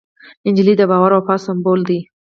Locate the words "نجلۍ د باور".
0.47-1.11